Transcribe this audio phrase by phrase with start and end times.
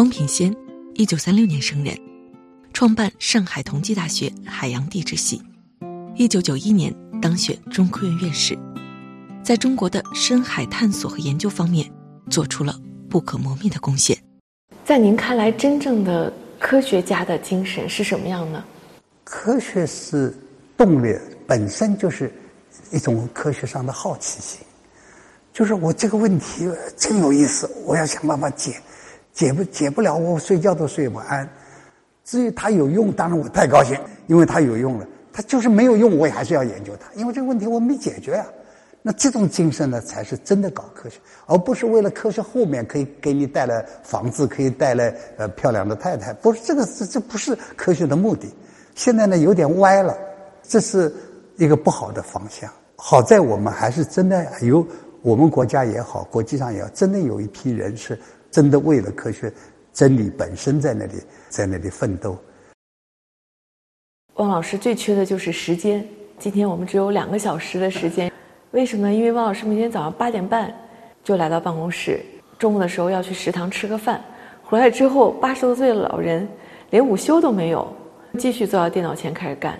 [0.00, 0.50] 汪品先，
[0.94, 1.94] 一九三六年生人，
[2.72, 5.42] 创办上海同济大学海洋地质系，
[6.14, 6.90] 一九九一年
[7.20, 8.58] 当选中科院院士，
[9.44, 11.86] 在中国的深海探索和研究方面
[12.30, 12.74] 做出了
[13.10, 14.16] 不可磨灭的贡献。
[14.86, 18.64] 在您看来，真正的科学家的精神是什么样呢？
[19.22, 20.34] 科学是
[20.78, 21.14] 动力，
[21.46, 22.32] 本身就是
[22.90, 24.60] 一种科学上的好奇心，
[25.52, 28.80] 就是我这个问题真有意思，我要想办法解。
[29.32, 31.48] 解不解不了，我睡觉都睡不安。
[32.24, 35.06] 至于它有用，当然我太高兴，因为它有用了。
[35.32, 38.46] 它就是没有用，我也还是要研究它，因为这个问题我没解决啊。
[39.02, 46.32] 那这种精神呢，才是真的搞科学，而不是为了科学后面可以给你带来房子，可以带来呃漂亮的太太。
[46.34, 48.46] 不是这个，这这不是科学的目的。
[48.94, 50.16] 现在呢，有点歪了，
[50.62, 51.12] 这是
[51.56, 52.70] 一个不好的方向。
[52.96, 54.86] 好在我们还是真的有，
[55.22, 58.18] 我们国家也好，国际上也好，真的有一批人是。
[58.50, 59.52] 真的为了科学
[59.92, 61.14] 真理本身在那里，
[61.48, 62.38] 在那里奋斗。
[64.34, 66.06] 汪老师最缺的就是时间。
[66.38, 68.32] 今天我们只有两个小时的时间，
[68.70, 69.12] 为什么？
[69.12, 70.74] 因为汪老师明天早上八点半
[71.22, 72.20] 就来到办公室，
[72.58, 74.24] 中午的时候要去食堂吃个饭，
[74.62, 76.48] 回来之后八十多岁的老人
[76.88, 77.86] 连午休都没有，
[78.38, 79.78] 继续坐到电脑前开始干，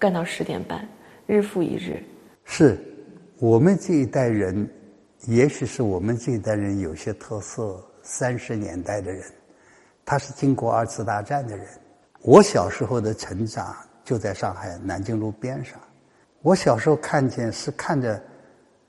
[0.00, 0.84] 干到十点半，
[1.26, 2.02] 日复一日。
[2.44, 2.76] 是
[3.38, 4.68] 我们这一代人，
[5.28, 7.80] 也许是我们这一代人有些特色。
[8.02, 9.24] 三十年代的人，
[10.04, 11.66] 他是经过二次大战的人。
[12.22, 15.78] 我小时候的成长就在上海南京路边上。
[16.42, 18.22] 我小时候看见是看着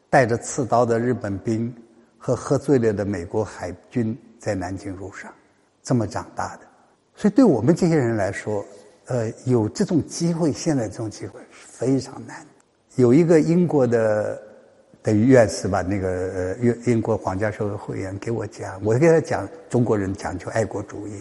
[0.10, 1.74] 带着刺刀的日本兵
[2.18, 5.34] 和喝醉了的美国海军在南京路上
[5.82, 6.62] 这么长大的。
[7.16, 8.66] 所以对我们这些人来说，
[9.06, 12.46] 呃，有这种机会，现在这种机会是非常难。
[12.96, 14.42] 有一个英国的。
[15.04, 21.14] 等于院士吧，那个呃，英英国皇家社会会员给我讲，我给他讲中国人讲究爱国主义，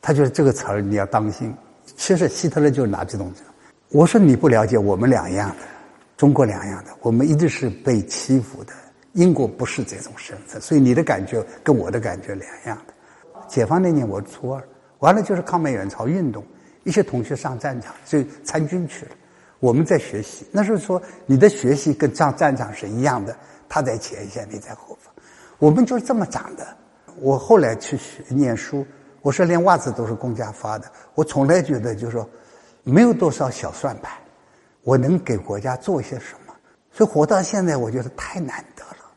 [0.00, 1.54] 他觉得这个词儿你要当心。
[1.96, 3.44] 其实希特勒就是拿这种讲，
[3.90, 5.56] 我说你不了解我们两样的，
[6.16, 8.72] 中国两样的，我们一直是被欺负的。
[9.12, 12.94] 英国不是这种身份，所以你的感觉跟我的感觉两样的。
[13.46, 14.62] 解放那年我初二，
[15.00, 16.42] 完了就是抗美援朝运动，
[16.84, 19.12] 一些同学上战场就参军去了。
[19.62, 23.36] 我们在学习，那是说你的学习跟上战场是一样的，
[23.68, 25.14] 他在前线，你在后方，
[25.60, 26.66] 我们就是这么长的。
[27.20, 28.84] 我后来去学念书，
[29.20, 32.28] 我说连袜子都是公家发的，我从来觉得就是说
[32.82, 34.12] 没有多少小算盘，
[34.82, 36.52] 我能给国家做些什么？
[36.90, 39.12] 所以活到现在，我觉得太难得了。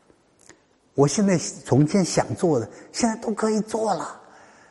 [0.94, 4.20] 我现在从前想做的，现在都可以做了，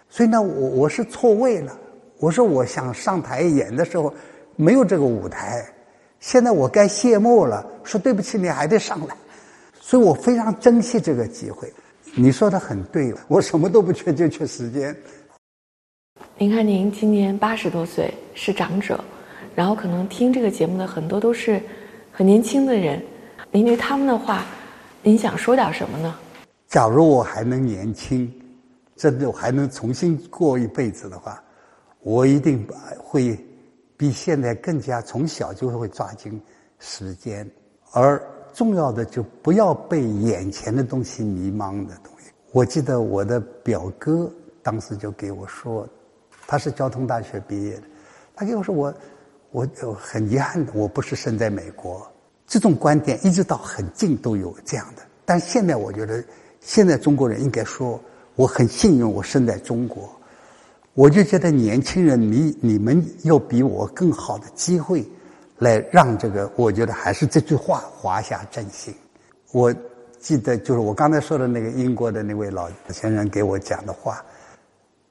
[0.09, 1.77] 所以呢，我我是错位了。
[2.17, 4.13] 我说我想上台演的时候。
[4.55, 5.65] 没有这个舞台，
[6.19, 7.65] 现在我该谢幕了。
[7.83, 9.15] 说对不起，你还得上来，
[9.79, 11.71] 所以我非常珍惜这个机会。
[12.15, 14.95] 你说的很对，我什么都不缺，就缺时间。
[16.37, 19.03] 您看，您今年八十多岁，是长者，
[19.53, 21.61] 然后可能听这个节目的很多都是
[22.11, 23.01] 很年轻的人。
[23.51, 24.45] 您对他们的话，
[25.03, 26.15] 您想说点什么呢？
[26.67, 28.31] 假如我还能年轻，
[28.95, 31.43] 真的我还能重新过一辈子的话，
[32.01, 32.65] 我一定
[32.97, 33.37] 会。
[33.97, 36.41] 比现在更加从小就会抓紧
[36.79, 37.49] 时间，
[37.91, 38.21] 而
[38.53, 42.31] 重要的就不要被眼前的东西迷茫的东西。
[42.51, 45.87] 我记得我的表哥当时就给我说，
[46.47, 47.83] 他是交通大学毕业的，
[48.35, 48.93] 他给我说我
[49.51, 52.05] 我很遗憾的我不是生在美国。
[52.47, 56.23] 这种观点一直到很近都有这样的，但现在我觉得
[56.59, 57.99] 现在中国人应该说
[58.35, 60.09] 我很幸运我生在中国。
[60.95, 65.05] 我就觉得年轻人，你你们有比我更好的机会，
[65.59, 68.93] 来让这个，我觉得还是这句话“华夏振兴”。
[69.51, 69.75] 我
[70.21, 74.23] 记得就是我刚才说的那个英国的那位老先生给我讲的话，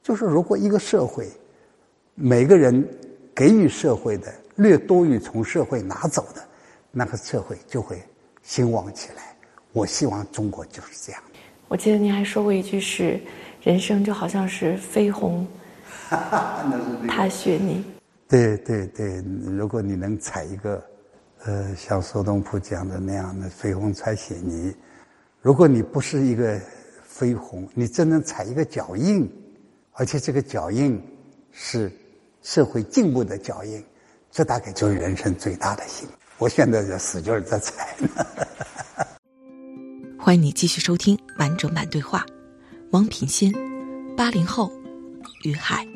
[0.01, 1.29] 就是如果一个社会
[2.15, 2.83] 每个人
[3.35, 6.41] 给予社会的略多于从社会拿走的，
[6.91, 8.01] 那个社会就会
[8.41, 9.35] 兴旺起来。
[9.71, 11.21] 我希望中国就是这样。
[11.67, 13.21] 我记得您还说过一句是
[13.61, 15.45] ：“人生就好像是飞鸿。”
[17.07, 17.83] 踏雪泥。
[18.27, 19.23] 对对对，
[19.55, 20.83] 如果你能踩一个，
[21.45, 24.73] 呃，像苏东坡讲的那样的飞鸿踩雪泥，
[25.41, 26.59] 如果你不是一个
[27.03, 29.29] 飞鸿，你真能踩一个脚印，
[29.93, 30.99] 而且这个脚印
[31.51, 31.91] 是
[32.41, 33.83] 社会进步的脚印，
[34.31, 36.13] 这大概就是人生最大的幸福。
[36.39, 37.95] 我现在在使劲在踩。
[40.19, 42.25] 欢迎你继续收听完整版对话，
[42.91, 43.53] 王品先，
[44.17, 44.71] 八零后，
[45.45, 45.94] 于海。